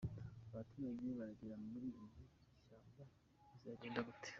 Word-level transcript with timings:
Abaturage 0.51 1.07
baragira 1.19 1.55
muri 1.71 1.75
iri 1.79 1.89
shyamba 2.63 3.03
bizagenda 3.53 4.01
gute?. 4.07 4.29